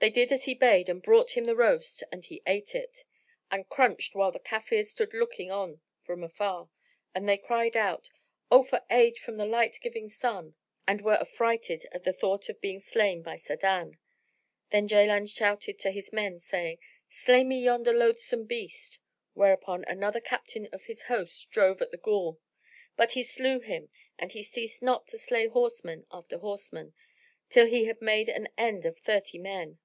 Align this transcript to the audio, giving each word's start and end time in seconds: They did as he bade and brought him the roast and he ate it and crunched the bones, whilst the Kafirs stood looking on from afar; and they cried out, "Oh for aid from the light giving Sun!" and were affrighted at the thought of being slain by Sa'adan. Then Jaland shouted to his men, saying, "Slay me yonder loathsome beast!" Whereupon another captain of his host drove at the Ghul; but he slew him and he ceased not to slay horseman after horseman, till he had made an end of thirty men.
They 0.00 0.10
did 0.10 0.32
as 0.32 0.44
he 0.44 0.52
bade 0.52 0.90
and 0.90 1.02
brought 1.02 1.30
him 1.30 1.46
the 1.46 1.56
roast 1.56 2.02
and 2.12 2.22
he 2.22 2.42
ate 2.46 2.74
it 2.74 3.04
and 3.50 3.66
crunched 3.70 4.12
the 4.12 4.18
bones, 4.18 4.34
whilst 4.34 4.34
the 4.34 4.40
Kafirs 4.40 4.90
stood 4.90 5.14
looking 5.14 5.50
on 5.50 5.80
from 6.02 6.22
afar; 6.22 6.68
and 7.14 7.26
they 7.26 7.38
cried 7.38 7.74
out, 7.74 8.10
"Oh 8.50 8.62
for 8.62 8.84
aid 8.90 9.18
from 9.18 9.38
the 9.38 9.46
light 9.46 9.78
giving 9.80 10.10
Sun!" 10.10 10.56
and 10.86 11.00
were 11.00 11.18
affrighted 11.18 11.88
at 11.90 12.04
the 12.04 12.12
thought 12.12 12.50
of 12.50 12.60
being 12.60 12.80
slain 12.80 13.22
by 13.22 13.38
Sa'adan. 13.38 13.96
Then 14.70 14.88
Jaland 14.88 15.34
shouted 15.34 15.78
to 15.78 15.90
his 15.90 16.12
men, 16.12 16.38
saying, 16.38 16.80
"Slay 17.08 17.42
me 17.42 17.58
yonder 17.64 17.94
loathsome 17.94 18.44
beast!" 18.44 18.98
Whereupon 19.32 19.84
another 19.88 20.20
captain 20.20 20.68
of 20.70 20.84
his 20.84 21.04
host 21.04 21.50
drove 21.50 21.80
at 21.80 21.92
the 21.92 21.96
Ghul; 21.96 22.36
but 22.94 23.12
he 23.12 23.22
slew 23.22 23.58
him 23.58 23.88
and 24.18 24.32
he 24.32 24.42
ceased 24.42 24.82
not 24.82 25.06
to 25.06 25.18
slay 25.18 25.46
horseman 25.46 26.04
after 26.12 26.36
horseman, 26.36 26.92
till 27.48 27.64
he 27.64 27.86
had 27.86 28.02
made 28.02 28.28
an 28.28 28.50
end 28.58 28.84
of 28.84 28.98
thirty 28.98 29.38
men. 29.38 29.78